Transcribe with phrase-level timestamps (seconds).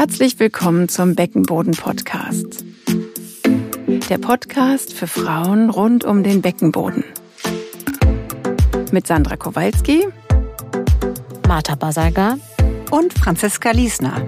[0.00, 2.64] Herzlich willkommen zum Beckenboden Podcast.
[4.08, 7.04] Der Podcast für Frauen rund um den Beckenboden.
[8.92, 10.08] Mit Sandra Kowalski,
[11.46, 12.38] Martha Basaga
[12.90, 14.26] und Franziska Liesner.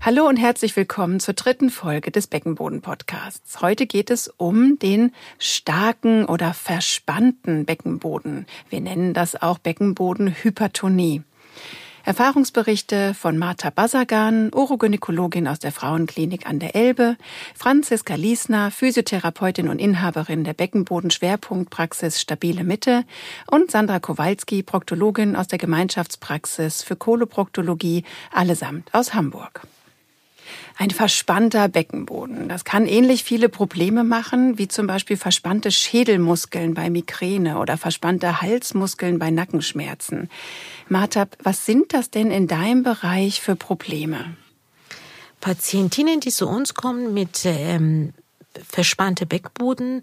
[0.00, 3.60] Hallo und herzlich willkommen zur dritten Folge des Beckenboden-Podcasts.
[3.60, 8.46] Heute geht es um den starken oder verspannten Beckenboden.
[8.70, 11.22] Wir nennen das auch Beckenbodenhypertonie.
[12.04, 17.16] Erfahrungsberichte von Martha Basagan, Urogynäkologin aus der Frauenklinik an der Elbe,
[17.54, 23.04] Franziska Liesner, Physiotherapeutin und Inhaberin der Beckenboden-Schwerpunktpraxis Stabile Mitte
[23.46, 29.62] und Sandra Kowalski, Proktologin aus der Gemeinschaftspraxis für Koloproktologie, allesamt aus Hamburg.
[30.76, 32.48] Ein verspannter Beckenboden.
[32.48, 38.40] Das kann ähnlich viele Probleme machen, wie zum Beispiel verspannte Schädelmuskeln bei Migräne oder verspannte
[38.40, 40.30] Halsmuskeln bei Nackenschmerzen.
[40.88, 44.36] Martab, was sind das denn in deinem Bereich für Probleme?
[45.40, 48.14] Patientinnen, die zu uns kommen mit ähm,
[48.66, 50.02] verspannte Beckenboden,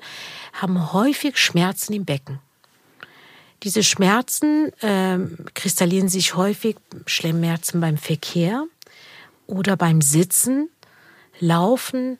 [0.53, 2.39] haben häufig Schmerzen im Becken.
[3.63, 8.65] Diese Schmerzen ähm, kristallieren sich häufig Schleimmerzen beim Verkehr
[9.49, 10.69] oder beim Sitzen,
[11.39, 12.17] Laufen.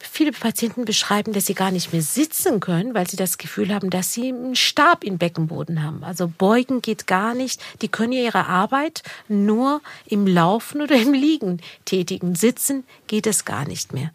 [0.00, 3.90] Viele Patienten beschreiben, dass sie gar nicht mehr sitzen können, weil sie das Gefühl haben,
[3.90, 6.04] dass sie einen Stab im Beckenboden haben.
[6.04, 7.60] Also beugen geht gar nicht.
[7.82, 12.36] Die können ihre Arbeit nur im Laufen oder im Liegen tätigen.
[12.36, 14.12] Sitzen geht es gar nicht mehr.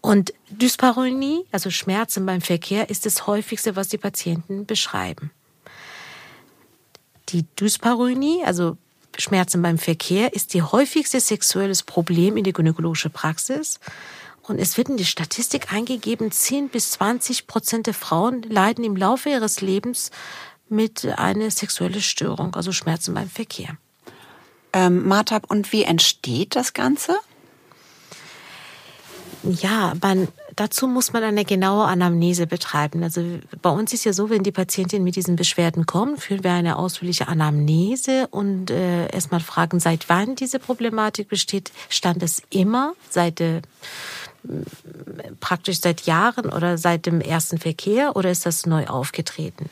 [0.00, 5.32] Und Dyspareunie, also Schmerzen beim Verkehr, ist das häufigste, was die Patienten beschreiben.
[7.30, 8.76] Die Dyspareunie, also
[9.18, 13.78] Schmerzen beim Verkehr ist die häufigste sexuelles Problem in der gynäkologischen Praxis.
[14.42, 18.96] Und es wird in die Statistik eingegeben, 10 bis 20 Prozent der Frauen leiden im
[18.96, 20.10] Laufe ihres Lebens
[20.68, 23.76] mit einer sexuellen Störung, also Schmerzen beim Verkehr.
[24.72, 27.18] Ähm, Martha, und wie entsteht das Ganze?
[29.44, 33.02] Ja, man, dazu muss man eine genaue Anamnese betreiben.
[33.02, 33.22] Also
[33.60, 36.76] bei uns ist ja so, wenn die Patientin mit diesen Beschwerden kommt, führen wir eine
[36.76, 41.72] ausführliche Anamnese und äh, erstmal fragen, seit wann diese Problematik besteht.
[41.88, 43.62] Stand es immer seit äh,
[45.40, 49.70] praktisch seit Jahren oder seit dem ersten Verkehr oder ist das neu aufgetreten?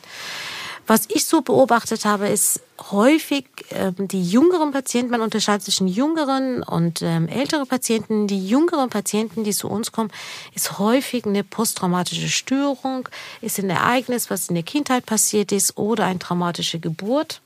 [0.87, 2.61] Was ich so beobachtet habe, ist
[2.91, 8.27] häufig ähm, die jüngeren Patienten, man unterscheidet zwischen jüngeren und ähm, älteren Patienten.
[8.27, 10.11] Die jüngeren Patienten, die zu uns kommen,
[10.55, 13.07] ist häufig eine posttraumatische Störung,
[13.41, 17.41] ist ein Ereignis, was in der Kindheit passiert ist oder eine traumatische Geburt.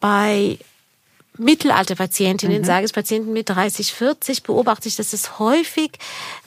[0.00, 0.58] Bei
[1.36, 2.64] Mittelalterpatientinnen, mhm.
[2.64, 5.98] sage ich Patienten mit 30, 40, beobachte ich, dass es häufig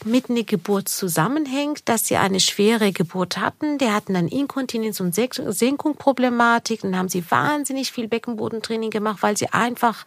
[0.06, 3.78] mit einer Geburt zusammenhängt, dass sie eine schwere Geburt hatten.
[3.80, 6.82] Die hatten dann Inkontinenz und Senkungsproblematik.
[6.82, 10.06] Dann haben sie wahnsinnig viel Beckenbodentraining gemacht, weil sie einfach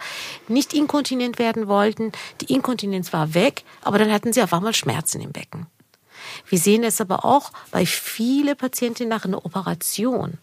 [0.49, 2.13] nicht inkontinent werden wollten.
[2.41, 5.67] Die Inkontinenz war weg, aber dann hatten sie auf einmal Schmerzen im Becken.
[6.49, 10.39] Wir sehen es aber auch bei vielen Patientinnen nach einer Operation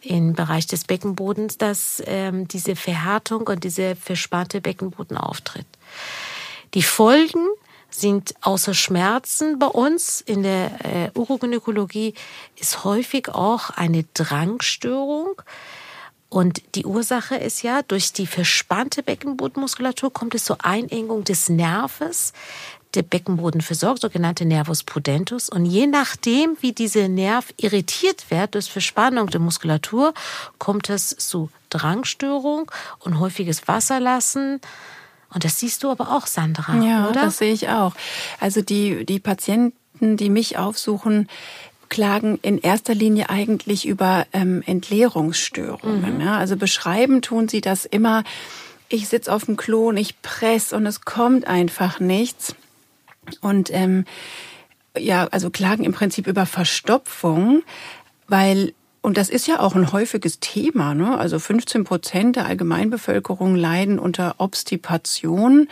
[0.00, 5.66] im Bereich des Beckenbodens, dass ähm, diese Verhärtung und diese verspannte Beckenboden auftritt.
[6.74, 7.46] Die Folgen
[7.90, 12.14] sind außer Schmerzen bei uns in der äh, Urogynäkologie
[12.56, 15.40] ist häufig auch eine Drangstörung.
[16.28, 22.34] Und die Ursache ist ja, durch die verspannte Beckenbodenmuskulatur kommt es zur Einengung des Nerves,
[22.94, 25.48] der Beckenboden versorgt, sogenannte Nervus pudentus.
[25.48, 30.14] Und je nachdem, wie dieser Nerv irritiert wird durch Verspannung der Muskulatur,
[30.58, 34.60] kommt es zu Drangstörung und häufiges Wasserlassen.
[35.32, 37.24] Und das siehst du aber auch, Sandra, ja, oder?
[37.24, 37.94] das sehe ich auch.
[38.40, 41.28] Also die, die Patienten, die mich aufsuchen,
[41.90, 46.16] klagen in erster Linie eigentlich über ähm, Entleerungsstörungen.
[46.16, 46.20] Mhm.
[46.20, 46.38] Ja?
[46.38, 48.24] Also beschreiben tun sie das immer,
[48.88, 52.54] ich sitze auf dem Klo und ich press und es kommt einfach nichts.
[53.40, 54.04] Und ähm,
[54.96, 57.62] ja, also klagen im Prinzip über Verstopfung,
[58.26, 60.94] weil und das ist ja auch ein häufiges Thema.
[60.94, 61.16] Ne?
[61.16, 65.68] Also 15 Prozent der Allgemeinbevölkerung leiden unter Obstipation.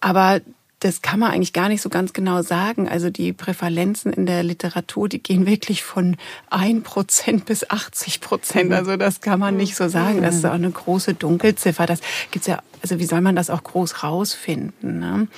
[0.00, 0.40] Aber
[0.80, 2.88] das kann man eigentlich gar nicht so ganz genau sagen.
[2.88, 6.16] Also die Prävalenzen in der Literatur, die gehen wirklich von
[6.50, 8.70] ein Prozent bis 80 Prozent.
[8.70, 8.76] Mhm.
[8.76, 10.20] Also das kann man nicht so sagen.
[10.22, 11.86] Das ist auch eine große Dunkelziffer.
[11.86, 12.00] Das
[12.32, 14.98] gibt's ja, also wie soll man das auch groß rausfinden?
[14.98, 15.28] Ne?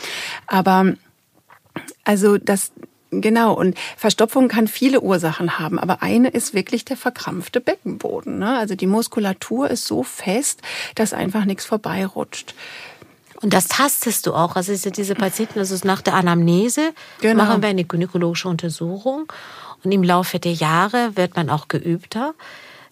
[0.47, 0.95] Aber
[2.05, 2.73] also das
[3.13, 8.41] Genau, und Verstopfung kann viele Ursachen haben, aber eine ist wirklich der verkrampfte Beckenboden.
[8.41, 8.59] Ne?
[8.59, 10.61] Also die Muskulatur ist so fest,
[10.97, 12.55] dass einfach nichts vorbeirutscht.
[13.43, 14.57] Und das tastest du auch.
[14.57, 17.45] Also diese Patienten, also nach der Anamnese genau.
[17.45, 19.33] machen wir eine gynäkologische Untersuchung
[19.85, 22.35] und im Laufe der Jahre wird man auch geübter.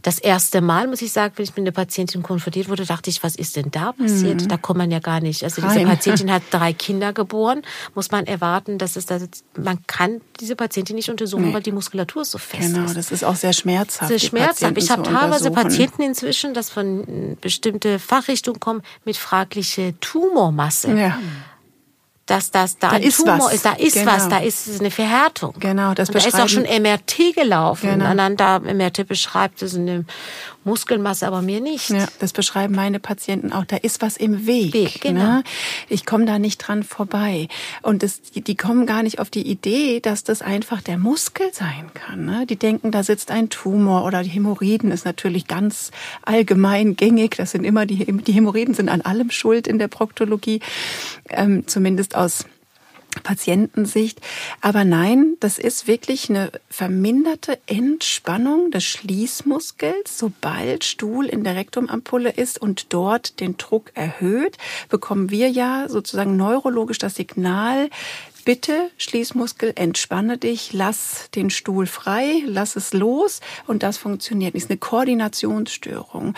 [0.04, 3.22] Das erste Mal, muss ich sagen, wenn ich mit einer Patientin konfrontiert wurde, dachte ich,
[3.22, 4.42] was ist denn da passiert?
[4.42, 4.48] Mhm.
[4.48, 5.42] Da kommt man ja gar nicht.
[5.42, 5.86] Also diese Rein.
[5.86, 7.62] Patientin hat drei Kinder geboren,
[7.94, 11.54] muss man erwarten, dass es das, man kann diese Patientin nicht untersuchen, nee.
[11.54, 12.88] weil die Muskulatur so fest genau, ist.
[12.88, 14.10] Genau, das ist auch sehr schmerzhaft.
[14.10, 14.76] Sehr schmerzhaft.
[14.76, 20.92] Ich habe teilweise Patienten inzwischen, das von bestimmte Fachrichtungen kommen, mit fragliche Tumormasse.
[20.92, 21.18] Ja
[22.26, 23.54] dass das da, da ein ist Tumor was.
[23.54, 24.12] ist, da ist genau.
[24.12, 25.54] was, da ist eine Verhärtung.
[25.58, 27.90] Genau, das und da ist auch schon MRT gelaufen.
[27.90, 28.10] Genau.
[28.10, 30.04] Und dann da MRT beschreibt es eine
[30.64, 31.90] Muskelmasse, aber mir nicht.
[31.90, 33.64] Ja, das beschreiben meine Patienten auch.
[33.64, 34.72] Da ist was im Weg.
[34.74, 35.20] Weg genau.
[35.20, 35.44] Ne?
[35.88, 37.48] Ich komme da nicht dran vorbei.
[37.82, 41.90] Und das, die kommen gar nicht auf die Idee, dass das einfach der Muskel sein
[41.94, 42.24] kann.
[42.24, 42.46] Ne?
[42.46, 45.90] Die denken, da sitzt ein Tumor oder die Hämorrhoiden ist natürlich ganz
[46.22, 47.36] allgemein gängig.
[47.36, 50.60] Das sind immer die, die Hämorrhoiden sind an allem schuld in der Proktologie,
[51.30, 52.46] ähm, zumindest aus
[53.22, 54.20] Patientensicht.
[54.60, 60.18] Aber nein, das ist wirklich eine verminderte Entspannung des Schließmuskels.
[60.18, 64.58] Sobald Stuhl in der Rektumampulle ist und dort den Druck erhöht,
[64.88, 67.88] bekommen wir ja sozusagen neurologisch das Signal,
[68.44, 74.54] bitte Schließmuskel, entspanne dich, lass den Stuhl frei, lass es los und das funktioniert.
[74.54, 76.34] Das ist eine Koordinationsstörung.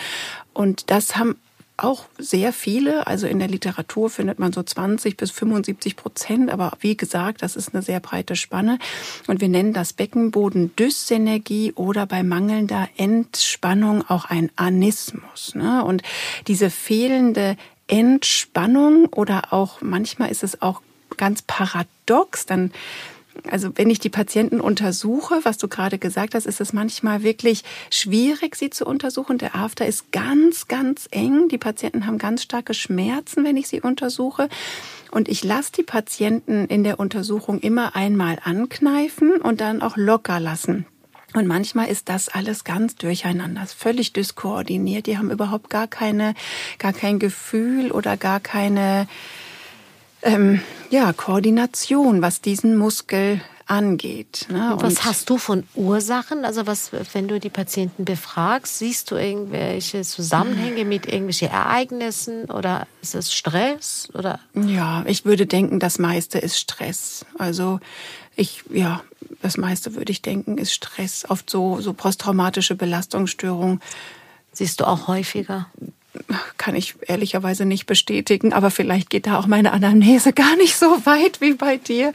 [0.52, 1.36] Und das haben
[1.76, 3.06] auch sehr viele.
[3.06, 6.50] Also in der Literatur findet man so 20 bis 75 Prozent.
[6.50, 8.78] Aber wie gesagt, das ist eine sehr breite Spanne.
[9.26, 15.54] Und wir nennen das Beckenboden-Dyssynergie oder bei mangelnder Entspannung auch ein Anismus.
[15.54, 15.84] Ne?
[15.84, 16.02] Und
[16.46, 17.56] diese fehlende
[17.88, 20.82] Entspannung oder auch manchmal ist es auch
[21.16, 22.72] ganz paradox, dann
[23.50, 27.64] also wenn ich die Patienten untersuche, was du gerade gesagt hast, ist es manchmal wirklich
[27.90, 29.38] schwierig, sie zu untersuchen.
[29.38, 31.48] Der After ist ganz, ganz eng.
[31.48, 34.48] Die Patienten haben ganz starke Schmerzen, wenn ich sie untersuche.
[35.10, 40.40] Und ich lasse die Patienten in der Untersuchung immer einmal ankneifen und dann auch locker
[40.40, 40.86] lassen.
[41.34, 45.06] Und manchmal ist das alles ganz durcheinander, völlig dyskoordiniert.
[45.06, 46.34] Die haben überhaupt gar keine,
[46.78, 49.06] gar kein Gefühl oder gar keine,
[50.22, 50.60] ähm,
[50.90, 54.46] ja, Koordination, was diesen Muskel angeht.
[54.48, 54.74] Ne?
[54.74, 56.44] Und was hast du von Ursachen?
[56.44, 62.86] Also was, wenn du die Patienten befragst, siehst du irgendwelche Zusammenhänge mit irgendwelchen Ereignissen oder
[63.02, 64.38] ist es Stress oder?
[64.54, 67.26] Ja, ich würde denken, das meiste ist Stress.
[67.38, 67.80] Also
[68.36, 69.02] ich, ja,
[69.42, 71.24] das meiste würde ich denken ist Stress.
[71.28, 73.80] Oft so, so posttraumatische Belastungsstörungen.
[74.52, 75.66] Siehst du auch häufiger?
[76.56, 80.86] Kann ich ehrlicherweise nicht bestätigen, aber vielleicht geht da auch meine Anamnese gar nicht so
[81.04, 82.12] weit wie bei dir.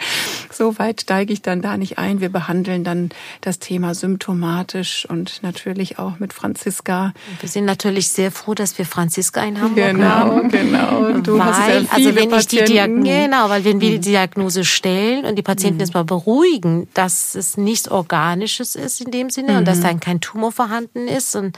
[0.52, 2.22] So weit steige ich dann da nicht ein.
[2.22, 3.10] Wir behandeln dann
[3.42, 7.14] das Thema symptomatisch und natürlich auch mit Franziska.
[7.40, 10.50] Wir sind natürlich sehr froh, dass wir Franziska in Hamburg genau, haben.
[10.50, 11.22] Genau, genau.
[11.22, 14.02] Du weil, hast ja also wenn ich die Diagnose, genau, weil wenn wir die mhm.
[14.02, 15.82] Diagnose stellen und die Patienten mhm.
[15.82, 19.58] erstmal beruhigen, dass es nichts Organisches ist in dem Sinne mhm.
[19.60, 19.84] und dass mhm.
[19.84, 21.58] dann kein Tumor vorhanden ist und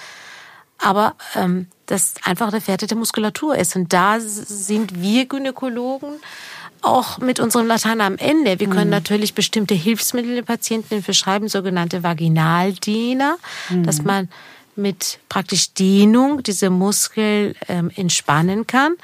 [0.77, 3.75] aber ähm, das einfach eine verhärtete Muskulatur ist.
[3.75, 6.19] Und da sind wir Gynäkologen
[6.81, 8.59] auch mit unserem Latein am Ende.
[8.59, 8.91] Wir können mhm.
[8.91, 13.37] natürlich bestimmte Hilfsmittel den Patienten verschreiben, sogenannte Vaginaldiener,
[13.69, 13.83] mhm.
[13.83, 14.29] dass man
[14.75, 18.95] mit praktisch Dehnung diese Muskel ähm, entspannen kann.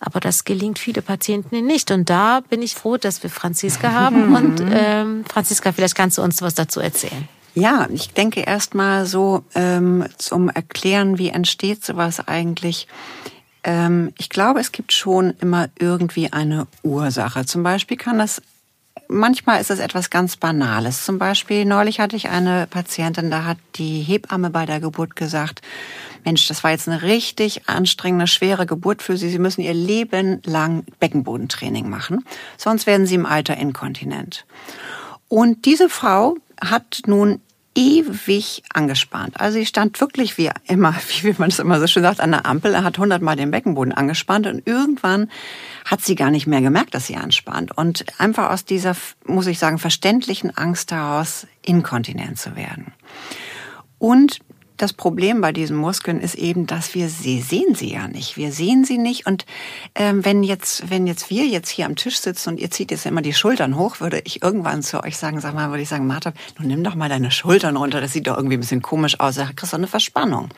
[0.00, 1.90] Aber das gelingt viele Patienten nicht.
[1.90, 4.34] Und da bin ich froh, dass wir Franziska haben.
[4.36, 7.28] Und ähm, Franziska, vielleicht kannst du uns was dazu erzählen.
[7.54, 12.88] Ja, ich denke erstmal so ähm, zum Erklären, wie entsteht sowas eigentlich.
[13.62, 17.46] Ähm, ich glaube, es gibt schon immer irgendwie eine Ursache.
[17.46, 18.42] Zum Beispiel kann das
[19.08, 21.04] manchmal ist es etwas ganz Banales.
[21.04, 25.62] Zum Beispiel, neulich hatte ich eine Patientin, da hat die Hebamme bei der Geburt gesagt,
[26.24, 29.28] Mensch, das war jetzt eine richtig anstrengende, schwere Geburt für Sie.
[29.28, 32.24] Sie müssen Ihr Leben lang Beckenbodentraining machen,
[32.56, 34.46] sonst werden Sie im Alter inkontinent.
[35.28, 37.40] Und diese Frau hat nun
[37.74, 39.40] ewig angespannt.
[39.40, 42.46] Also sie stand wirklich wie immer, wie man es immer so schön sagt, an der
[42.46, 42.74] Ampel.
[42.74, 45.30] Er hat hundertmal den Beckenboden angespannt und irgendwann
[45.84, 47.76] hat sie gar nicht mehr gemerkt, dass sie anspannt.
[47.76, 48.96] Und einfach aus dieser,
[49.26, 52.92] muss ich sagen, verständlichen Angst heraus, inkontinent zu werden.
[53.98, 54.40] Und
[54.76, 58.36] das Problem bei diesen Muskeln ist eben, dass wir sie sehen sie ja nicht.
[58.36, 59.26] Wir sehen sie nicht.
[59.26, 59.46] Und
[59.94, 63.06] ähm, wenn jetzt, wenn jetzt wir jetzt hier am Tisch sitzen und ihr zieht jetzt
[63.06, 66.06] immer die Schultern hoch, würde ich irgendwann zu euch sagen, sag mal, würde ich sagen,
[66.06, 68.00] Martha, nun nimm doch mal deine Schultern runter.
[68.00, 69.36] Das sieht doch irgendwie ein bisschen komisch aus.
[69.36, 70.48] Da kriegst du eine Verspannung.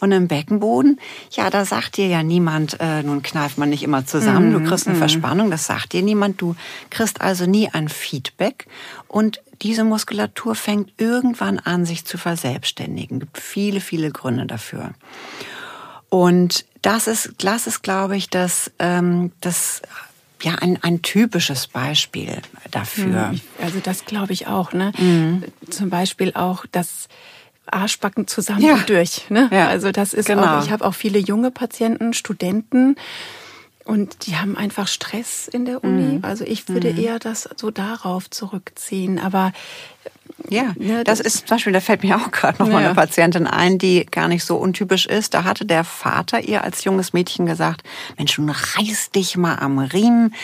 [0.00, 1.00] Und im Beckenboden,
[1.30, 4.66] ja, da sagt dir ja niemand, äh, nun kneift man nicht immer zusammen, du mhm,
[4.66, 5.00] kriegst eine mm.
[5.00, 6.40] Verspannung, das sagt dir niemand.
[6.40, 6.54] Du
[6.90, 8.66] kriegst also nie ein Feedback.
[9.08, 13.16] Und diese Muskulatur fängt irgendwann an, sich zu verselbstständigen.
[13.16, 14.94] Es gibt viele, viele Gründe dafür.
[16.10, 19.82] Und das ist, das ist, glaube ich, das, ähm, das
[20.42, 22.40] ja ein, ein typisches Beispiel
[22.70, 23.32] dafür.
[23.32, 23.40] Mhm.
[23.60, 24.72] Also das glaube ich auch.
[24.72, 24.92] Ne?
[24.96, 25.44] Mhm.
[25.68, 27.08] Zum Beispiel auch, dass
[27.72, 28.78] Arschbacken zusammen ja.
[28.86, 29.30] durch.
[29.30, 29.48] Ne?
[29.52, 29.68] Ja.
[29.68, 30.58] Also das ist genau.
[30.58, 32.96] auch, ich habe auch viele junge Patienten, Studenten,
[33.88, 36.18] und die haben einfach Stress in der Uni.
[36.18, 36.20] Mhm.
[36.20, 36.98] Also ich würde mhm.
[36.98, 39.18] eher das so darauf zurückziehen.
[39.18, 39.50] Aber
[40.50, 42.74] ja, ne, das, das ist zum Beispiel, da fällt mir auch gerade noch ja.
[42.74, 45.32] mal eine Patientin ein, die gar nicht so untypisch ist.
[45.32, 47.82] Da hatte der Vater ihr als junges Mädchen gesagt,
[48.18, 50.34] Mensch, nun reiß dich mal am Riemen,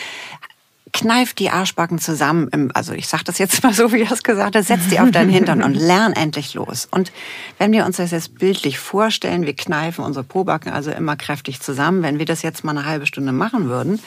[0.95, 4.23] kneif die Arschbacken zusammen, im, also ich sage das jetzt mal so, wie er es
[4.23, 6.87] gesagt hat, setz die auf deinen Hintern und lern endlich los.
[6.89, 7.11] Und
[7.57, 12.01] wenn wir uns das jetzt bildlich vorstellen, wir kneifen unsere Pobacken also immer kräftig zusammen,
[12.01, 13.99] wenn wir das jetzt mal eine halbe Stunde machen würden,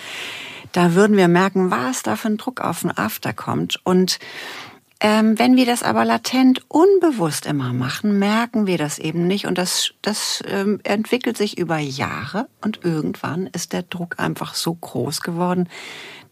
[0.72, 3.78] da würden wir merken, was da für ein Druck auf den After kommt.
[3.84, 4.18] Und
[5.00, 9.46] ähm, wenn wir das aber latent unbewusst immer machen, merken wir das eben nicht.
[9.46, 14.74] Und das, das ähm, entwickelt sich über Jahre und irgendwann ist der Druck einfach so
[14.74, 15.68] groß geworden,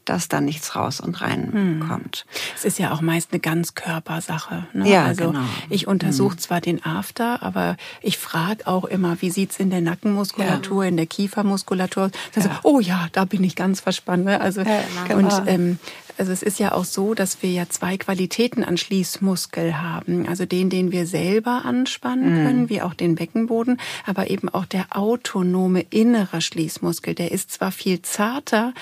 [0.07, 1.89] dass da nichts raus und rein hm.
[1.89, 2.25] kommt.
[2.55, 4.67] Es ist ja auch meist eine Ganzkörpersache.
[4.73, 4.89] Ne?
[4.89, 5.45] Ja, also genau.
[5.69, 6.39] ich untersuche hm.
[6.39, 10.89] zwar den After, aber ich frage auch immer, wie sieht's in der Nackenmuskulatur, ja.
[10.89, 12.11] in der Kiefermuskulatur?
[12.35, 12.61] Also, ja.
[12.63, 14.25] oh ja, da bin ich ganz verspannt.
[14.25, 14.41] Ne?
[14.41, 15.19] Also ja, genau.
[15.19, 15.79] und ähm,
[16.19, 20.27] also es ist ja auch so, dass wir ja zwei Qualitäten an Schließmuskel haben.
[20.29, 22.47] Also den, den wir selber anspannen mhm.
[22.47, 27.15] können, wie auch den Beckenboden, aber eben auch der autonome innere Schließmuskel.
[27.15, 28.73] Der ist zwar viel zarter,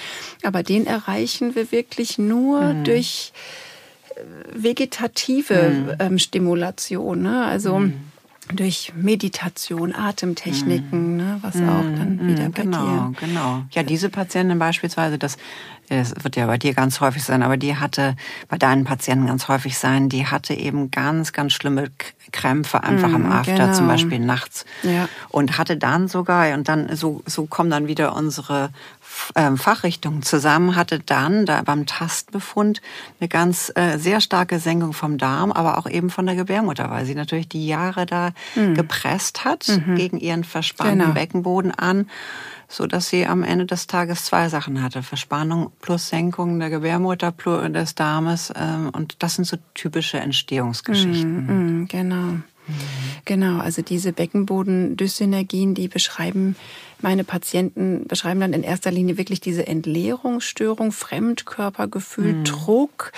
[0.42, 2.84] aber den erreichen wir wirklich nur mhm.
[2.84, 3.32] durch
[4.14, 4.20] äh,
[4.54, 5.92] vegetative mhm.
[5.98, 7.22] ähm, Stimulation.
[7.22, 7.44] Ne?
[7.44, 7.94] Also mhm
[8.52, 11.16] durch Meditation, Atemtechniken, mm.
[11.16, 13.12] ne, was auch dann mm, wieder bei genau, dir.
[13.20, 15.38] Genau, Ja, diese Patientin beispielsweise, das,
[15.88, 18.16] das wird ja bei dir ganz häufig sein, aber die hatte
[18.48, 21.90] bei deinen Patienten ganz häufig sein, die hatte eben ganz, ganz schlimme
[22.32, 23.72] Krämpfe einfach mm, am After, genau.
[23.72, 24.64] zum Beispiel nachts.
[24.82, 25.08] Ja.
[25.28, 28.70] Und hatte dann sogar, und dann so, so kommen dann wieder unsere
[29.36, 32.80] ähm, Fachrichtungen zusammen, hatte dann da beim Tastbefund
[33.20, 37.04] eine ganz äh, sehr starke Senkung vom Darm, aber auch eben von der Gebärmutter, weil
[37.04, 38.74] sie natürlich die Jahre da mhm.
[38.74, 39.96] gepresst hat mhm.
[39.96, 41.12] gegen ihren verspannten genau.
[41.12, 42.08] Beckenboden an,
[42.68, 47.32] so dass sie am Ende des Tages zwei Sachen hatte: Verspannung plus Senkung der Gebärmutter
[47.32, 48.52] plus des Darmes.
[48.56, 51.80] Ähm, und das sind so typische Entstehungsgeschichten.
[51.80, 52.38] Mhm, genau.
[53.26, 56.56] Genau, also diese Beckenbodendyssynergien, die beschreiben
[57.00, 62.44] meine Patienten beschreiben dann in erster Linie wirklich diese Entleerungsstörung, Fremdkörpergefühl, mhm.
[62.44, 63.12] Druck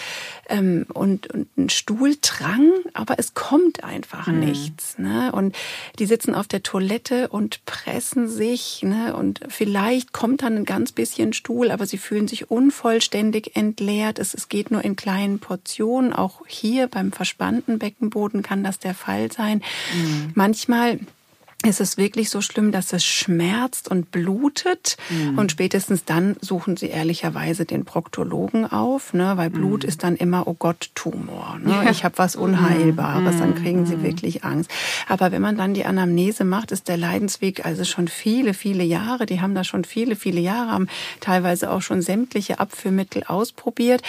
[0.49, 4.41] ähm, und, und ein Stuhldrang, aber es kommt einfach mhm.
[4.41, 4.99] nichts.
[4.99, 5.33] Ne?
[5.33, 5.55] Und
[5.99, 9.17] die sitzen auf der Toilette und pressen sich ne?
[9.17, 14.19] und vielleicht kommt dann ein ganz bisschen Stuhl, aber sie fühlen sich unvollständig entleert.
[14.19, 16.13] Es, es geht nur in kleinen Portionen.
[16.13, 19.63] Auch hier beim verspannten Beckenboden kann das der Fall sein.
[19.95, 20.33] Mhm.
[20.35, 21.01] Manchmal
[21.67, 24.97] ist es wirklich so schlimm, dass es schmerzt und blutet.
[25.11, 25.39] Mhm.
[25.39, 29.37] Und spätestens dann suchen sie ehrlicherweise den Proktologen auf, ne?
[29.37, 29.89] weil Blut mhm.
[29.89, 31.59] ist dann immer, oh Gott, Tumor.
[31.63, 31.71] Ne?
[31.85, 31.91] Ja.
[31.91, 33.41] Ich habe was Unheilbares, mhm.
[33.41, 34.03] dann kriegen sie mhm.
[34.03, 34.71] wirklich Angst.
[35.09, 39.27] Aber wenn man dann die Anamnese macht, ist der Leidensweg also schon viele, viele Jahre.
[39.27, 40.89] Die haben da schon viele, viele Jahre, haben
[41.21, 44.03] teilweise auch schon sämtliche Abführmittel ausprobiert.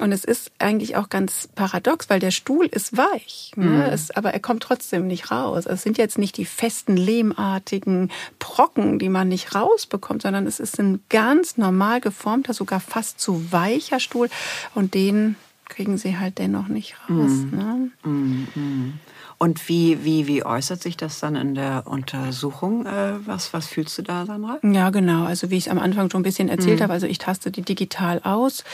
[0.00, 3.64] Und es ist eigentlich auch ganz paradox, weil der Stuhl ist weich, ne?
[3.64, 3.80] Mhm.
[3.82, 5.66] es, aber er kommt trotzdem nicht raus.
[5.66, 10.60] Es sind jetzt nicht die festen festen, lehmartigen Brocken, die man nicht rausbekommt, sondern es
[10.60, 14.28] ist ein ganz normal geformter, sogar fast zu weicher Stuhl
[14.74, 15.36] und den
[15.68, 17.30] kriegen sie halt dennoch nicht raus.
[17.30, 17.56] Mm.
[17.56, 17.90] Ne?
[18.02, 19.00] Mm, mm.
[19.42, 22.84] Und wie, wie, wie äußert sich das dann in der Untersuchung?
[22.84, 24.58] Äh, was, was fühlst du da, Sandra?
[24.62, 25.24] Ja, genau.
[25.24, 26.82] Also wie ich es am Anfang schon ein bisschen erzählt mhm.
[26.82, 28.64] habe, also ich taste die digital aus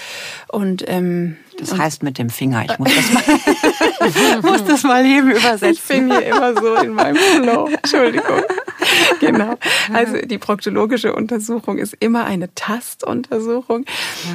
[0.48, 2.64] und ähm, das und heißt mit dem Finger.
[2.64, 3.12] Ich muss das
[4.42, 5.68] mal, muss das mal eben übersetzen.
[5.70, 7.68] Ich bin hier immer so in meinem Flow.
[7.68, 8.42] Entschuldigung.
[9.20, 9.56] Genau.
[9.92, 13.84] Also die proktologische Untersuchung ist immer eine Tastuntersuchung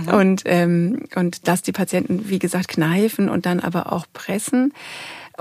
[0.05, 0.13] mhm.
[0.13, 4.73] und ähm, und dass die Patienten wie gesagt kneifen und dann aber auch pressen.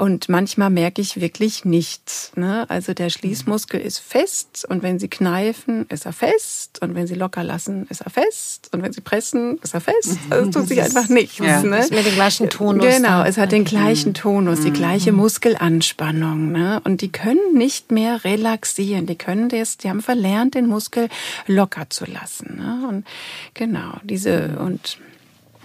[0.00, 2.32] Und manchmal merke ich wirklich nichts.
[2.34, 2.64] Ne?
[2.70, 7.14] Also der Schließmuskel ist fest und wenn Sie kneifen, ist er fest und wenn Sie
[7.14, 10.16] locker lassen, ist er fest und wenn Sie pressen, ist er fest.
[10.30, 11.36] Also es tut sich einfach nichts.
[11.36, 11.80] Ja, ne?
[11.80, 12.86] Ist mit dem gleichen Tonus.
[12.86, 15.18] Genau, es hat den gleichen Tonus, die gleiche mhm.
[15.18, 16.50] Muskelanspannung.
[16.50, 16.80] Ne?
[16.84, 19.04] Und die können nicht mehr relaxieren.
[19.04, 21.10] Die können das, die haben verlernt, den Muskel
[21.46, 22.56] locker zu lassen.
[22.56, 22.88] Ne?
[22.88, 23.06] Und
[23.52, 25.10] genau, diese und Mhm.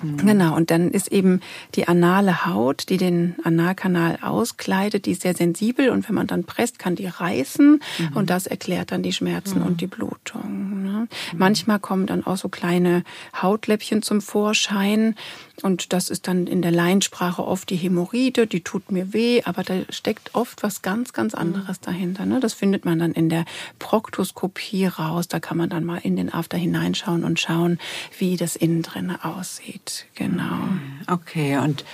[0.02, 1.40] Genau, und dann ist eben
[1.76, 6.44] die anale Haut, die den Analkanal auskleidet, die ist sehr sensibel und wenn man dann
[6.44, 8.16] presst, kann die reißen mhm.
[8.16, 9.66] und das erklärt dann die Schmerzen mhm.
[9.66, 10.84] und die Blutung.
[10.84, 11.08] Ne?
[11.32, 11.38] Mhm.
[11.38, 13.04] Manchmal kommen dann auch so kleine
[13.42, 15.16] Hautläppchen zum Vorschein
[15.62, 19.64] und das ist dann in der Laiensprache oft die Hämorrhoide, die tut mir weh, aber
[19.64, 21.40] da steckt oft was ganz, ganz mhm.
[21.40, 22.26] anderes dahinter.
[22.26, 22.40] Ne?
[22.40, 23.46] Das findet man dann in der
[23.80, 25.28] Proktoskopie raus.
[25.28, 27.80] Da kann man dann mal in den After hineinschauen und schauen,
[28.18, 30.06] wie das innen drin aussieht.
[30.16, 30.70] Genau.
[31.08, 31.86] Okay, und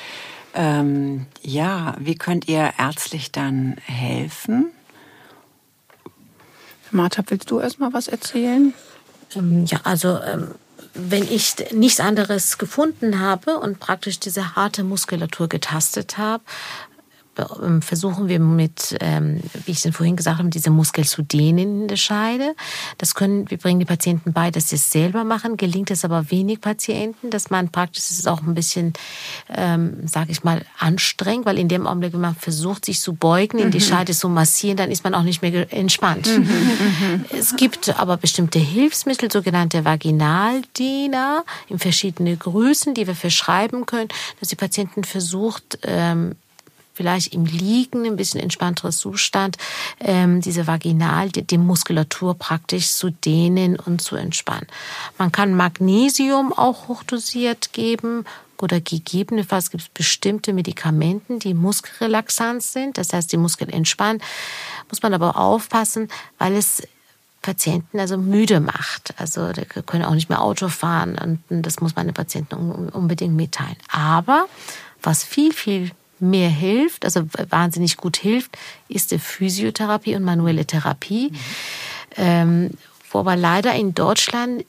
[0.53, 4.67] Ähm, ja, wie könnt ihr ärztlich dann helfen?
[6.91, 8.73] Martha, willst du erst mal was erzählen?
[9.33, 10.49] Ähm, ja, also ähm,
[10.93, 16.43] wenn ich nichts anderes gefunden habe und praktisch diese harte Muskulatur getastet habe,
[17.81, 21.87] versuchen wir mit, ähm, wie ich es vorhin gesagt habe, diese Muskel zu dehnen in
[21.87, 22.55] der Scheide.
[22.97, 25.55] Das können, wir bringen die Patienten bei, dass sie es selber machen.
[25.55, 28.93] Gelingt es aber wenig Patienten, dass man praktisch es ist auch ein bisschen,
[29.49, 33.59] ähm, sage ich mal, anstrengend, weil in dem Augenblick, wenn man versucht, sich zu beugen,
[33.59, 33.83] in die mhm.
[33.83, 36.27] Scheide zu massieren, dann ist man auch nicht mehr entspannt.
[36.27, 43.85] Mhm, mhm, es gibt aber bestimmte Hilfsmittel, sogenannte Vaginaldehner in verschiedene Größen, die wir verschreiben
[43.85, 44.09] können,
[44.39, 46.35] dass die Patienten versucht, ähm,
[47.01, 49.57] vielleicht im Liegen, ein bisschen entspannteres Zustand,
[49.99, 54.67] ähm, diese Vaginal, die, die Muskulatur praktisch zu dehnen und zu entspannen.
[55.17, 58.25] Man kann Magnesium auch hochdosiert geben
[58.59, 64.21] oder gegebenenfalls gibt es bestimmte Medikamenten, die muskelrelaxant sind, das heißt, die Muskeln entspannen.
[64.89, 66.83] Muss man aber aufpassen, weil es
[67.41, 69.15] Patienten also müde macht.
[69.17, 71.17] Also die können auch nicht mehr Auto fahren
[71.49, 72.53] und das muss man den Patienten
[72.91, 73.77] unbedingt mitteilen.
[73.91, 74.45] Aber
[75.01, 75.89] was viel, viel
[76.21, 81.31] mehr hilft, also wahnsinnig gut hilft, ist die Physiotherapie und manuelle Therapie.
[81.31, 81.37] Mhm.
[82.17, 82.69] Ähm,
[83.13, 84.63] wo aber leider in Deutschland,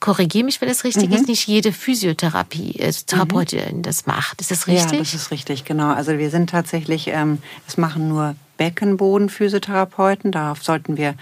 [0.00, 1.14] korrigiere mich, wenn es richtig mhm.
[1.14, 3.82] ist, nicht jede Physiotherapie, äh, Therapeutin mhm.
[3.82, 4.40] das macht.
[4.40, 4.92] Ist das richtig?
[4.92, 5.92] Ja, das ist richtig, genau.
[5.92, 10.32] Also wir sind tatsächlich, ähm, es machen nur Beckenbodenphysiotherapeuten.
[10.32, 11.14] Darauf sollten wir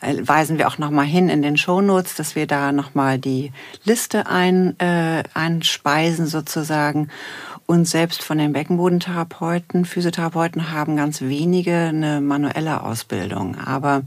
[0.00, 3.18] äh, weisen wir auch noch mal hin in den Shownotes, dass wir da noch mal
[3.18, 3.52] die
[3.84, 7.08] Liste ein, äh, einspeisen sozusagen.
[7.70, 13.58] Und selbst von den Beckenbodentherapeuten, Physiotherapeuten haben ganz wenige eine manuelle Ausbildung.
[13.58, 14.04] Aber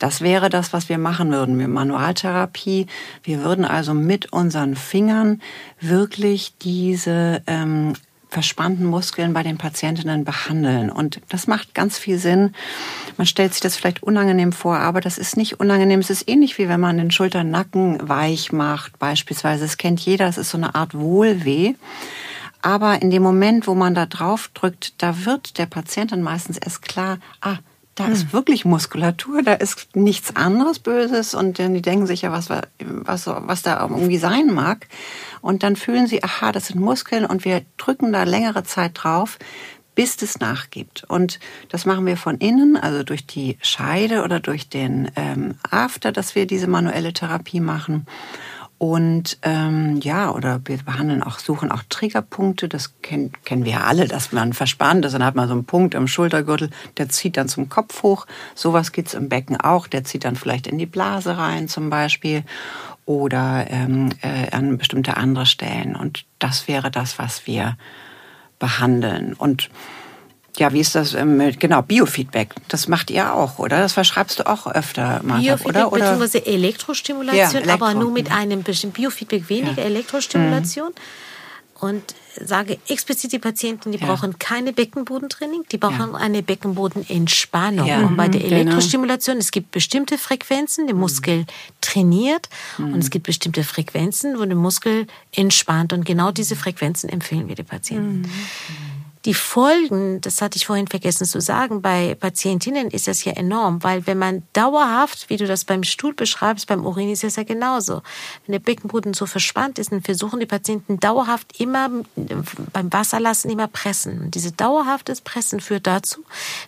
[0.00, 1.56] das wäre das, was wir machen würden.
[1.60, 2.88] Wir Manualtherapie.
[3.22, 5.40] Wir würden also mit unseren Fingern
[5.80, 7.92] wirklich diese ähm,
[8.30, 10.90] verspannten Muskeln bei den Patientinnen behandeln.
[10.90, 12.52] Und das macht ganz viel Sinn.
[13.16, 16.00] Man stellt sich das vielleicht unangenehm vor, aber das ist nicht unangenehm.
[16.00, 19.64] Es ist ähnlich wie wenn man den Schulternacken weich macht, beispielsweise.
[19.64, 21.74] Es kennt jeder, es ist so eine Art Wohlweh.
[22.64, 26.80] Aber in dem Moment, wo man da drauf drückt, da wird der Patientin meistens erst
[26.80, 27.58] klar, ah,
[27.94, 28.32] da ist hm.
[28.32, 33.60] wirklich Muskulatur, da ist nichts anderes Böses und die denken sich ja, was, was, was
[33.60, 34.88] da irgendwie sein mag.
[35.42, 39.38] Und dann fühlen sie, aha, das sind Muskeln und wir drücken da längere Zeit drauf,
[39.94, 41.04] bis es nachgibt.
[41.06, 46.12] Und das machen wir von innen, also durch die Scheide oder durch den ähm, After,
[46.12, 48.06] dass wir diese manuelle Therapie machen.
[48.78, 52.68] Und ähm, ja, oder wir behandeln auch, suchen auch Triggerpunkte.
[52.68, 55.12] Das kennen, kennen wir alle, dass man verspannt ist.
[55.12, 58.26] Dann hat man so einen Punkt im Schultergürtel, der zieht dann zum Kopf hoch.
[58.54, 59.86] Sowas geht's im Becken auch.
[59.86, 62.42] Der zieht dann vielleicht in die Blase rein zum Beispiel
[63.06, 65.94] oder ähm, äh, an bestimmte andere Stellen.
[65.94, 67.76] Und das wäre das, was wir
[68.58, 69.34] behandeln.
[69.34, 69.70] Und
[70.56, 72.54] ja, wie ist das ähm, mit, genau, Biofeedback?
[72.68, 73.78] Das macht ihr auch, oder?
[73.78, 75.90] Das verschreibst du auch öfter, Martha, Biofeedback oder?
[75.90, 77.72] beziehungsweise Elektrostimulation, ja, Elektro.
[77.72, 79.88] aber nur mit einem bestimmten Biofeedback weniger ja.
[79.88, 80.90] Elektrostimulation.
[80.90, 80.94] Mhm.
[81.80, 84.06] Und sage explizit die Patienten, die ja.
[84.06, 86.14] brauchen keine Beckenbodentraining, die brauchen ja.
[86.14, 87.86] eine Beckenbodenentspannung.
[87.86, 88.06] Ja.
[88.06, 88.60] Und bei der mhm, genau.
[88.60, 91.46] Elektrostimulation, es gibt bestimmte Frequenzen, der Muskel mhm.
[91.80, 92.94] trainiert mhm.
[92.94, 95.92] und es gibt bestimmte Frequenzen, wo der Muskel entspannt.
[95.92, 98.22] Und genau diese Frequenzen empfehlen wir den Patienten.
[98.22, 98.93] Mhm.
[99.24, 103.82] Die Folgen, das hatte ich vorhin vergessen zu sagen, bei Patientinnen ist das ja enorm,
[103.82, 107.42] weil wenn man dauerhaft, wie du das beim Stuhl beschreibst, beim Urin ist es ja
[107.42, 108.02] genauso.
[108.44, 113.66] Wenn der Beckenboden so verspannt ist, dann versuchen die Patienten dauerhaft immer beim Wasserlassen immer
[113.66, 114.20] pressen.
[114.20, 116.22] Und diese dauerhaftes Pressen führt dazu,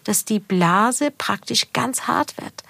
[0.05, 2.62] dass die Blase praktisch ganz hart wird.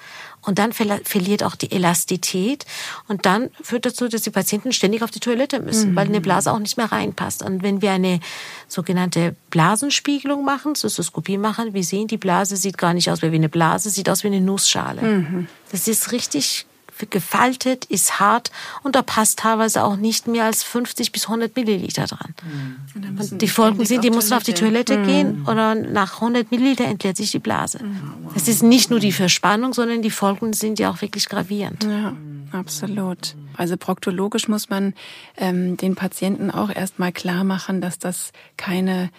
[0.46, 2.64] Und dann verliert auch die Elastität.
[3.08, 5.96] Und dann führt dazu, dass die Patienten ständig auf die Toilette müssen, mhm.
[5.96, 7.42] weil eine Blase auch nicht mehr reinpasst.
[7.42, 8.20] Und wenn wir eine
[8.68, 13.48] sogenannte Blasenspiegelung machen, Zystoskopie machen, wir sehen, die Blase sieht gar nicht aus wie eine
[13.48, 15.02] Blase, sieht aus wie eine Nussschale.
[15.02, 15.48] Mhm.
[15.72, 16.64] Das ist richtig
[17.10, 18.50] gefaltet, ist hart
[18.82, 22.34] und da passt teilweise auch nicht mehr als 50 bis 100 Milliliter dran.
[22.42, 23.18] Mhm.
[23.18, 25.06] Und die Folgen sind, die müssen auf die Toilette mhm.
[25.06, 27.82] gehen oder nach 100 Milliliter entleert sich die Blase.
[27.82, 28.30] Mhm.
[28.34, 31.84] Es ist nicht nur die Verspannung, sondern die Folgen sind ja auch wirklich gravierend.
[31.84, 32.14] Ja,
[32.52, 33.34] absolut.
[33.56, 34.94] Also proktologisch muss man
[35.36, 39.10] ähm, den Patienten auch erstmal klar machen, dass das keine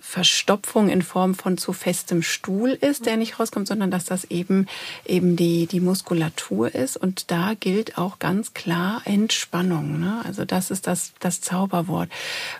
[0.00, 4.66] Verstopfung in Form von zu festem Stuhl ist, der nicht rauskommt, sondern dass das eben
[5.04, 10.00] eben die die Muskulatur ist und da gilt auch ganz klar Entspannung.
[10.00, 10.22] Ne?
[10.24, 12.08] Also das ist das das Zauberwort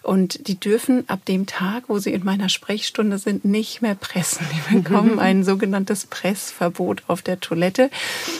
[0.02, 4.46] und die dürfen ab dem Tag, wo sie in meiner Sprechstunde sind, nicht mehr pressen.
[4.52, 7.90] Die bekommen ein sogenanntes Pressverbot auf der Toilette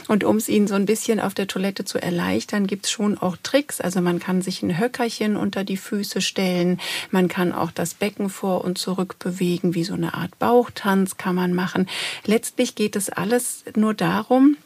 [0.09, 3.37] und um es ihnen so ein bisschen auf der Toilette zu erleichtern, gibt's schon auch
[3.43, 3.81] Tricks.
[3.81, 6.79] Also man kann sich ein Höckerchen unter die Füße stellen,
[7.11, 11.35] man kann auch das Becken vor und zurück bewegen, wie so eine Art Bauchtanz kann
[11.35, 11.89] man machen.
[12.25, 14.57] Letztlich geht es alles nur darum,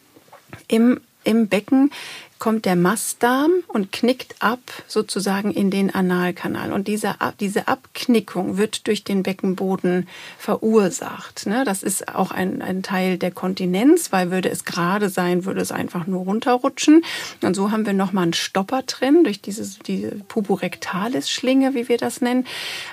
[0.67, 1.91] im im Becken
[2.41, 6.73] kommt der Mastdarm und knickt ab sozusagen in den Analkanal.
[6.73, 11.47] Und diese, diese Abknickung wird durch den Beckenboden verursacht.
[11.47, 11.65] Ne?
[11.65, 15.71] Das ist auch ein, ein Teil der Kontinenz, weil würde es gerade sein, würde es
[15.71, 17.05] einfach nur runterrutschen.
[17.43, 22.23] Und so haben wir nochmal einen Stopper drin durch diese, diese Puborectalis-Schlinge, wie wir das
[22.23, 22.47] nennen.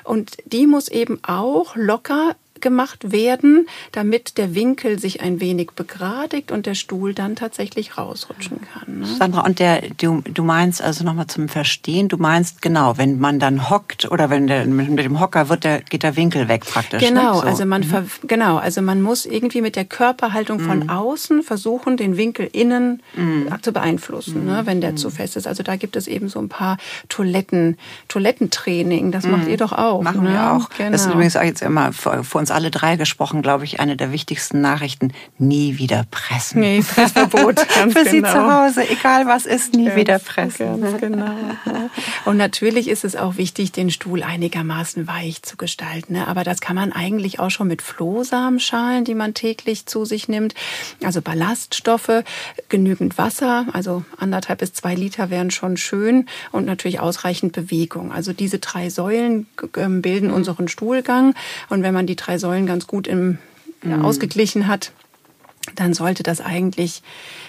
[0.04, 2.36] Und die muss eben auch locker
[2.68, 8.60] gemacht werden, damit der Winkel sich ein wenig begradigt und der Stuhl dann tatsächlich rausrutschen
[8.74, 9.00] kann.
[9.00, 9.06] Ne?
[9.06, 13.40] Sandra, und der, du, du meinst also nochmal zum Verstehen, du meinst genau, wenn man
[13.40, 17.02] dann hockt oder wenn der mit dem Hocker wird, der, geht der Winkel weg praktisch.
[17.02, 17.08] Ne?
[17.08, 17.42] Genau, ne?
[17.42, 17.48] so.
[17.48, 18.28] also man mhm.
[18.28, 20.90] genau, also man muss irgendwie mit der Körperhaltung von mhm.
[20.90, 23.48] außen versuchen, den Winkel innen mhm.
[23.62, 25.14] zu beeinflussen, ne, wenn der zu mhm.
[25.14, 25.48] fest ist.
[25.48, 26.78] Also da gibt es eben so ein paar
[27.08, 27.78] Toiletten,
[28.10, 29.14] Toilettentraining.
[29.14, 29.52] Das macht mhm.
[29.52, 30.02] ihr doch auch.
[30.02, 30.32] Machen ne?
[30.32, 30.70] wir auch.
[30.70, 30.92] Genau.
[30.92, 31.16] Das ist genau.
[31.18, 34.62] übrigens jetzt immer für, für uns uns alle drei gesprochen, glaube ich, eine der wichtigsten
[34.62, 35.14] Nachrichten.
[35.38, 36.62] Nie wieder pressen.
[36.62, 37.60] Nee, Pressverbot.
[37.70, 38.10] Für genau.
[38.10, 40.82] Sie zu Hause, egal was ist, nie ganz, wieder pressen.
[40.82, 41.36] Ganz genau.
[42.26, 46.14] Und natürlich ist es auch wichtig, den Stuhl einigermaßen weich zu gestalten.
[46.14, 46.28] Ne?
[46.28, 50.56] Aber das kann man eigentlich auch schon mit Flohsamenschalen, die man täglich zu sich nimmt.
[51.04, 52.24] Also Ballaststoffe,
[52.70, 58.12] genügend Wasser, also anderthalb bis zwei Liter wären schon schön und natürlich ausreichend Bewegung.
[58.12, 60.34] Also diese drei Säulen ähm, bilden mhm.
[60.34, 61.36] unseren Stuhlgang.
[61.70, 63.38] Und wenn man die drei Säulen ganz gut im,
[63.82, 64.04] mhm.
[64.04, 64.92] ausgeglichen hat,
[65.76, 67.04] dann sollte das eigentlich,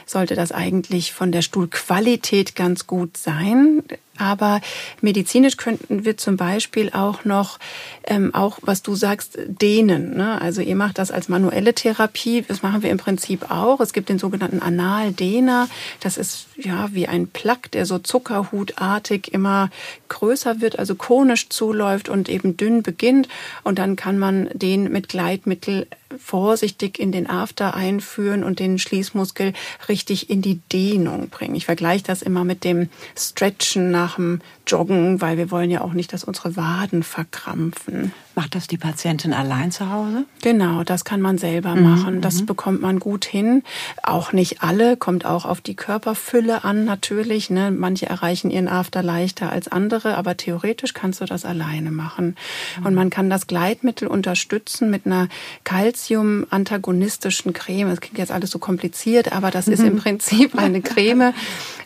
[0.08, 3.82] sollte das eigentlich von der Stuhlqualität ganz gut sein.
[4.18, 4.60] Aber
[5.00, 7.58] medizinisch könnten wir zum Beispiel auch noch,
[8.04, 10.16] ähm, auch was du sagst, dehnen.
[10.16, 10.40] Ne?
[10.40, 12.44] Also ihr macht das als manuelle Therapie.
[12.46, 13.80] Das machen wir im Prinzip auch.
[13.80, 15.68] Es gibt den sogenannten Analdehner.
[16.00, 19.70] Das ist ja wie ein Plack, der so zuckerhutartig immer
[20.08, 23.28] größer wird, also konisch zuläuft und eben dünn beginnt.
[23.62, 25.86] Und dann kann man den mit Gleitmittel
[26.18, 29.52] vorsichtig in den After einführen und den Schließmuskel
[29.88, 29.97] richtig
[30.28, 31.54] in die Dehnung bringen.
[31.54, 35.92] Ich vergleiche das immer mit dem Stretchen nach dem Joggen, weil wir wollen ja auch
[35.92, 38.12] nicht, dass unsere Waden verkrampfen.
[38.38, 40.24] Macht das die Patientin allein zu Hause?
[40.42, 41.82] Genau, das kann man selber mhm.
[41.82, 42.20] machen.
[42.20, 42.46] Das mhm.
[42.46, 43.64] bekommt man gut hin.
[44.04, 47.50] Auch nicht alle, kommt auch auf die Körperfülle an natürlich.
[47.50, 47.72] Ne?
[47.72, 52.36] Manche erreichen ihren After leichter als andere, aber theoretisch kannst du das alleine machen.
[52.78, 52.86] Mhm.
[52.86, 55.28] Und man kann das Gleitmittel unterstützen mit einer
[55.64, 57.88] Calcium-antagonistischen Creme.
[57.88, 61.34] Das klingt jetzt alles so kompliziert, aber das ist im Prinzip eine Creme,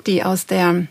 [0.07, 0.87] die aus der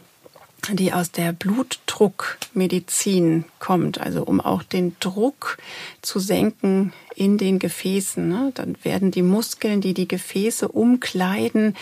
[0.69, 5.57] die aus der Blutdruckmedizin kommt, also um auch den Druck
[6.03, 8.29] zu senken in den Gefäßen.
[8.29, 8.51] Ne?
[8.53, 11.75] Dann werden die Muskeln, die die Gefäße umkleiden,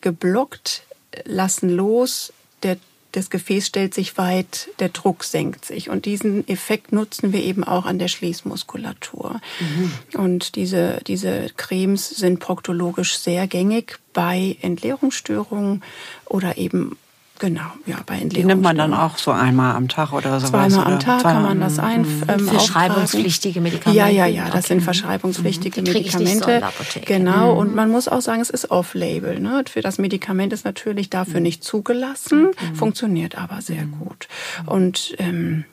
[0.00, 0.82] geblockt,
[1.24, 2.32] lassen los,
[2.64, 2.76] der,
[3.18, 5.90] das Gefäß stellt sich weit, der Druck senkt sich.
[5.90, 9.40] Und diesen Effekt nutzen wir eben auch an der Schließmuskulatur.
[9.58, 9.92] Mhm.
[10.14, 15.82] Und diese, diese Cremes sind proktologisch sehr gängig bei Entleerungsstörungen
[16.26, 16.96] oder eben
[17.38, 20.48] Genau, ja, bei Die nimmt man dann auch so einmal am Tag oder so.
[20.48, 22.02] Zweimal am Tag kann man das ein.
[22.02, 22.22] Mhm.
[22.28, 23.96] Ähm, verschreibungspflichtige Medikamente.
[23.96, 24.66] Ja, ja, ja, das okay.
[24.66, 26.62] sind verschreibungspflichtige Die Medikamente.
[26.92, 27.58] So genau, mhm.
[27.58, 29.38] und man muss auch sagen, es ist off-label.
[29.38, 29.64] Ne?
[29.68, 31.44] Für das Medikament ist natürlich dafür mhm.
[31.44, 32.74] nicht zugelassen, mhm.
[32.74, 33.98] funktioniert aber sehr mhm.
[34.00, 34.28] gut.
[34.66, 35.64] Und ähm,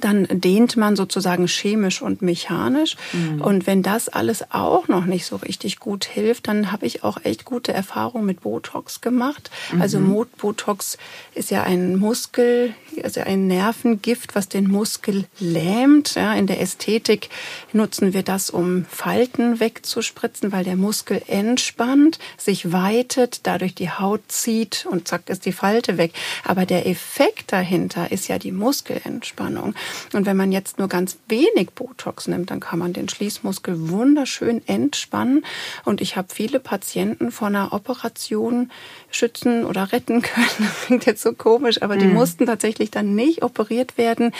[0.00, 2.96] dann dehnt man sozusagen chemisch und mechanisch.
[3.12, 3.40] Mhm.
[3.40, 7.18] Und wenn das alles auch noch nicht so richtig gut hilft, dann habe ich auch
[7.24, 9.50] echt gute Erfahrungen mit Botox gemacht.
[9.72, 9.82] Mhm.
[9.82, 10.98] Also Botox
[11.34, 16.14] ist ja ein Muskel, also ein Nervengift, was den Muskel lähmt.
[16.14, 17.28] Ja, in der Ästhetik
[17.72, 24.22] nutzen wir das, um Falten wegzuspritzen, weil der Muskel entspannt, sich weitet, dadurch die Haut
[24.28, 26.12] zieht und zack ist die Falte weg.
[26.44, 29.73] Aber der Effekt dahinter ist ja die Muskelentspannung.
[30.12, 34.66] Und wenn man jetzt nur ganz wenig Botox nimmt, dann kann man den Schließmuskel wunderschön
[34.66, 35.44] entspannen.
[35.84, 38.70] Und ich habe viele Patienten von einer Operation
[39.10, 40.44] schützen oder retten können.
[40.58, 42.14] Das klingt jetzt so komisch, aber die mhm.
[42.14, 44.32] mussten tatsächlich dann nicht operiert werden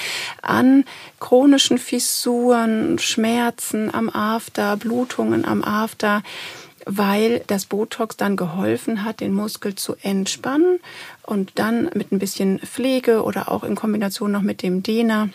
[0.43, 0.85] an
[1.21, 6.23] chronischen Fissuren, Schmerzen am After, Blutungen am After
[6.87, 10.81] weil das Botox dann geholfen hat, den Muskel zu entspannen
[11.23, 15.31] und dann mit ein bisschen Pflege oder auch in Kombination noch mit dem Dehner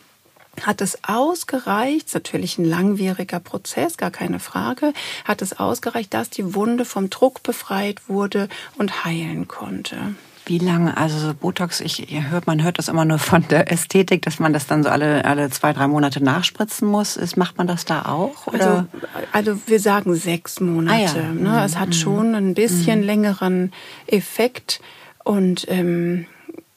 [0.61, 6.29] hat es ausgereicht, ist natürlich ein langwieriger Prozess, gar keine Frage, hat es ausgereicht, dass
[6.29, 10.15] die Wunde vom Druck befreit wurde und heilen konnte.
[10.49, 14.23] Wie lange, also so Botox, ich hört, man hört das immer nur von der Ästhetik,
[14.23, 17.17] dass man das dann so alle, alle zwei, drei Monate nachspritzen muss.
[17.17, 18.47] Ist, macht man das da auch?
[18.47, 18.87] Oder?
[19.31, 21.19] Also, also wir sagen sechs Monate.
[21.19, 21.31] Ah, ja.
[21.33, 21.63] ne?
[21.63, 21.93] Es hat mhm.
[21.93, 23.05] schon ein bisschen mhm.
[23.05, 23.71] längeren
[24.07, 24.81] Effekt
[25.23, 26.25] und ähm,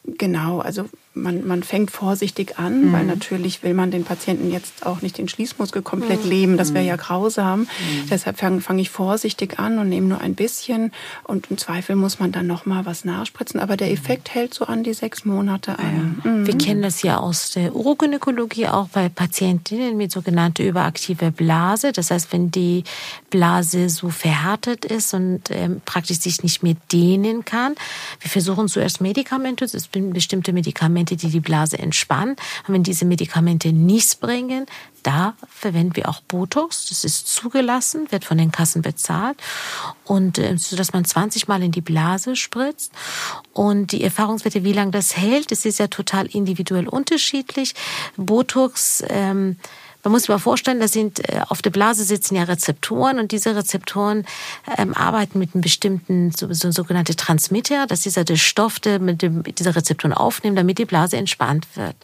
[0.05, 2.92] genau, also man, man fängt vorsichtig an, mhm.
[2.92, 6.31] weil natürlich will man den Patienten jetzt auch nicht den Schließmuskel komplett mhm.
[6.31, 6.57] leben.
[6.57, 7.61] Das wäre ja grausam.
[7.61, 7.66] Mhm.
[8.11, 10.92] Deshalb fange fang ich vorsichtig an und nehme nur ein bisschen.
[11.25, 13.61] Und im Zweifel muss man dann noch mal was nachspritzen.
[13.61, 16.20] Aber der Effekt hält so an die sechs Monate an.
[16.25, 16.31] Ja.
[16.31, 16.46] Mhm.
[16.46, 21.92] Wir kennen das ja aus der Urogynäkologie auch bei Patientinnen mit sogenannter überaktiver Blase.
[21.92, 22.85] Das heißt, wenn die
[23.29, 27.75] Blase so verhärtet ist und ähm, praktisch sich nicht mehr dehnen kann.
[28.20, 32.37] Wir versuchen zuerst Medikamente, es sind bestimmte Medikamente, die die Blase entspannen.
[32.67, 34.67] Und wenn diese Medikamente nichts bringen,
[35.03, 36.87] da verwenden wir auch Botox.
[36.88, 39.37] Das ist zugelassen, wird von den Kassen bezahlt.
[40.05, 42.93] Und äh, so dass man 20 Mal in die Blase spritzt.
[43.53, 47.75] Und die Erfahrungswerte, wie lange das hält, das ist ja total individuell unterschiedlich.
[48.17, 49.57] Botox ähm,
[50.05, 53.33] man muss sich mal vorstellen, da sind äh, auf der Blase sitzen ja Rezeptoren und
[53.33, 54.25] diese Rezeptoren
[54.77, 57.87] ähm, arbeiten mit einem bestimmten so, so sogenannte Transmitter.
[57.87, 61.67] Das ist ja der Stoff, der mit dem, dieser Rezeptoren aufnimmt, damit die Blase entspannt
[61.75, 61.97] wird.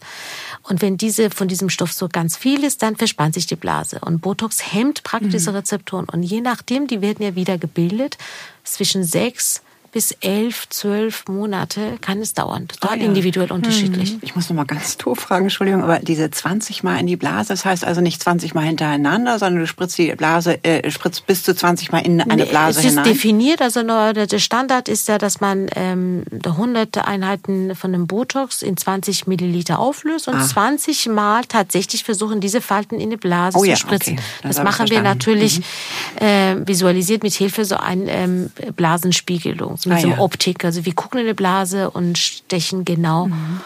[0.63, 3.99] Und wenn diese von diesem Stoff so ganz viel ist, dann verspannt sich die Blase.
[4.01, 5.33] Und Botox hemmt praktisch mhm.
[5.33, 6.07] diese Rezeptoren.
[6.09, 8.17] Und je nachdem, die werden ja wieder gebildet,
[8.65, 12.69] zwischen sechs bis elf, zwölf Monate kann es dauern.
[12.69, 13.07] Total oh, ja.
[13.07, 14.13] individuell unterschiedlich.
[14.13, 14.19] Mhm.
[14.23, 17.49] Ich muss noch mal ganz doof fragen, Entschuldigung, aber diese 20 Mal in die Blase,
[17.49, 21.43] das heißt also nicht 20 Mal hintereinander, sondern du spritzt die Blase, äh, spritzt bis
[21.43, 22.99] zu 20 Mal in eine Blase hinein?
[22.99, 28.07] Es ist definiert, also der Standard ist ja, dass man ähm, 100 Einheiten von einem
[28.07, 30.47] Botox in 20 Milliliter auflöst und ah.
[30.47, 34.15] 20 Mal tatsächlich versuchen, diese Falten in die Blase oh, zu spritzen.
[34.15, 34.23] Okay.
[34.43, 36.27] Das, das machen wir natürlich mhm.
[36.27, 40.23] äh, visualisiert mit Hilfe so einer ähm, Blasenspiegelung mit ah, so einer ja.
[40.23, 40.65] Optik.
[40.65, 43.27] Also wir gucken in eine Blase und stechen genau.
[43.27, 43.61] Mhm.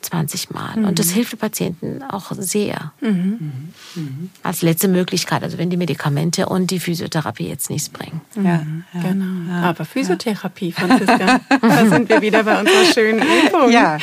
[0.00, 0.76] 20 Mal.
[0.76, 0.84] Mhm.
[0.86, 2.92] Und das hilft den Patienten auch sehr.
[3.00, 3.72] Mhm.
[3.94, 4.30] Mhm.
[4.42, 8.20] Als letzte Möglichkeit, also wenn die Medikamente und die Physiotherapie jetzt nichts bringen.
[8.36, 9.52] Ja, ja genau.
[9.52, 9.62] Ja.
[9.62, 13.70] Aber Physiotherapie, Franziska, da sind wir wieder bei unserer schönen Übung.
[13.70, 13.98] Ja,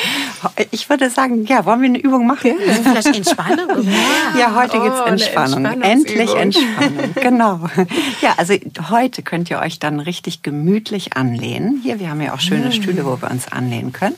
[0.70, 2.56] ich würde sagen, ja, wollen wir eine Übung machen?
[2.60, 2.72] Ja.
[2.72, 3.66] Also vielleicht Entspannung?
[3.86, 5.64] Ja, ja heute gibt es oh, Entspannung.
[5.82, 7.68] Endlich Entspannung, genau.
[8.20, 8.54] Ja, also
[8.90, 11.80] heute könnt ihr euch dann richtig gemütlich anlehnen.
[11.82, 14.16] Hier, wir haben ja auch schöne Stühle, wo wir uns anlehnen können.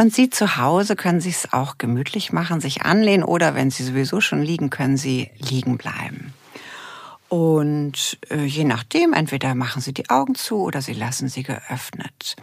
[0.00, 3.84] Und Sie zu Hause können sich es auch gemütlich machen, sich anlehnen oder wenn Sie
[3.84, 6.32] sowieso schon liegen, können Sie liegen bleiben.
[7.28, 12.36] Und äh, je nachdem, entweder machen Sie die Augen zu oder Sie lassen sie geöffnet.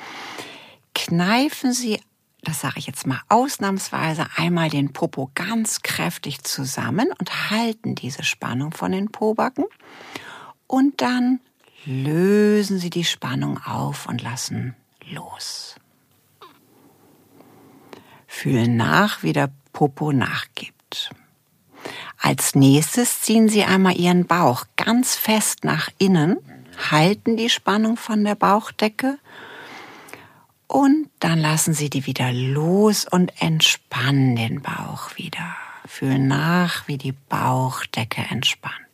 [0.93, 2.00] Kneifen Sie,
[2.43, 8.22] das sage ich jetzt mal ausnahmsweise, einmal den Popo ganz kräftig zusammen und halten diese
[8.22, 9.65] Spannung von den Pobacken.
[10.67, 11.39] Und dann
[11.86, 14.76] lösen Sie die Spannung auf und lassen
[15.10, 15.76] los
[18.38, 21.10] fühlen nach, wie der Popo nachgibt.
[22.21, 26.38] Als nächstes ziehen Sie einmal Ihren Bauch ganz fest nach innen,
[26.91, 29.17] halten die Spannung von der Bauchdecke
[30.67, 35.56] und dann lassen Sie die wieder los und entspannen den Bauch wieder.
[35.88, 38.87] Fühlen nach, wie die Bauchdecke entspannt.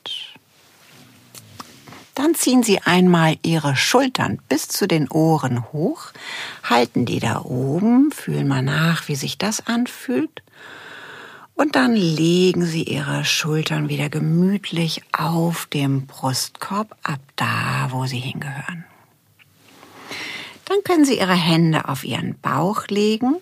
[2.15, 6.12] Dann ziehen Sie einmal Ihre Schultern bis zu den Ohren hoch,
[6.63, 10.43] halten die da oben, fühlen mal nach, wie sich das anfühlt.
[11.56, 18.19] Und dann legen Sie Ihre Schultern wieder gemütlich auf dem Brustkorb ab da, wo sie
[18.19, 18.86] hingehören.
[20.65, 23.36] Dann können Sie Ihre Hände auf Ihren Bauch legen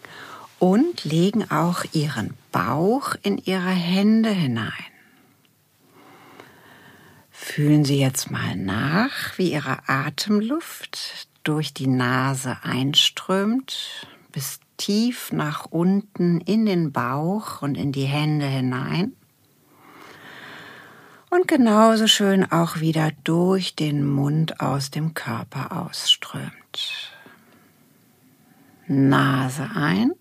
[0.59, 4.90] und legen auch Ihren Bauch in Ihre Hände hinein.
[7.53, 15.65] Fühlen Sie jetzt mal nach, wie Ihre Atemluft durch die Nase einströmt, bis tief nach
[15.65, 19.17] unten in den Bauch und in die Hände hinein.
[21.29, 27.11] Und genauso schön auch wieder durch den Mund aus dem Körper ausströmt.
[28.87, 30.13] Nase ein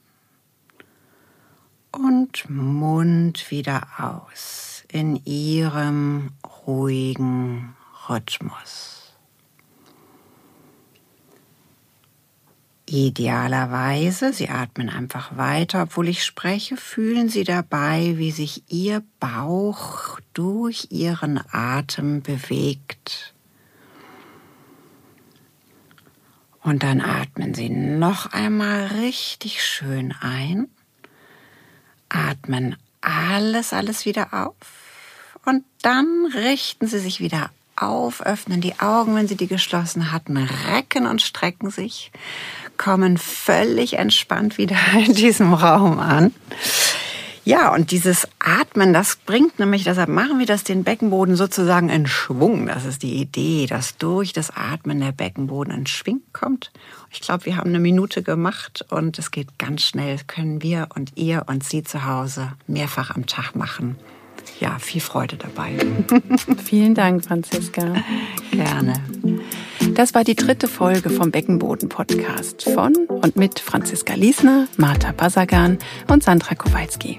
[1.92, 6.32] und Mund wieder aus in ihrem
[6.66, 7.74] ruhigen
[8.08, 9.00] Rhythmus.
[12.86, 20.18] Idealerweise, Sie atmen einfach weiter, obwohl ich spreche, fühlen Sie dabei, wie sich Ihr Bauch
[20.34, 23.32] durch Ihren Atem bewegt.
[26.62, 30.68] Und dann atmen Sie noch einmal richtig schön ein,
[32.08, 32.76] atmen
[33.20, 34.54] alles, alles wieder auf
[35.44, 40.36] und dann richten Sie sich wieder auf, öffnen die Augen, wenn Sie die geschlossen hatten,
[40.36, 42.12] recken und strecken sich,
[42.76, 46.34] kommen völlig entspannt wieder in diesem Raum an.
[47.44, 52.06] Ja, und dieses Atmen, das bringt nämlich, deshalb machen wir das, den Beckenboden sozusagen in
[52.06, 52.66] Schwung.
[52.66, 56.70] Das ist die Idee, dass durch das Atmen der Beckenboden in Schwing kommt.
[57.10, 60.18] Ich glaube, wir haben eine Minute gemacht und es geht ganz schnell.
[60.26, 63.96] Können wir und ihr und Sie zu Hause mehrfach am Tag machen.
[64.60, 65.72] Ja, viel Freude dabei.
[66.64, 67.94] Vielen Dank, Franziska.
[68.52, 68.92] Gerne.
[69.94, 76.22] Das war die dritte Folge vom Beckenboden-Podcast von und mit Franziska Liesner, Marta Basagan und
[76.22, 77.18] Sandra Kowalski.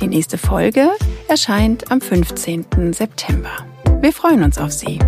[0.00, 0.90] Die nächste Folge
[1.28, 2.92] erscheint am 15.
[2.92, 3.50] September.
[4.00, 4.98] Wir freuen uns auf Sie.